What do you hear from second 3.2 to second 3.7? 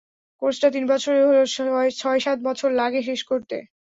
করতে।